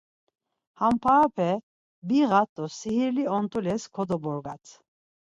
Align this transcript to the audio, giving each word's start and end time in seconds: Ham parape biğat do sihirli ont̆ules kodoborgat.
Ham 0.79 0.95
parape 1.03 1.49
biğat 2.07 2.49
do 2.55 2.65
sihirli 2.77 3.23
ont̆ules 3.37 3.83
kodoborgat. 3.95 4.65